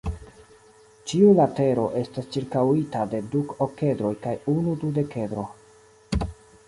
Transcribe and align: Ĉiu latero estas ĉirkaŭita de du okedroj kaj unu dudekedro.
Ĉiu 1.09 1.33
latero 1.39 1.83
estas 2.01 2.31
ĉirkaŭita 2.37 3.05
de 3.13 3.21
du 3.35 3.43
okedroj 3.67 4.13
kaj 4.25 4.35
unu 4.55 4.75
dudekedro. 4.85 5.49